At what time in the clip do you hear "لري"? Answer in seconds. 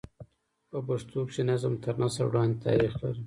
3.01-3.19